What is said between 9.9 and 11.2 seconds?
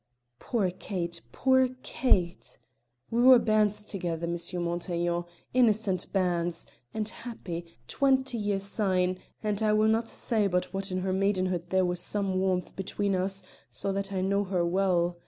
say but what in her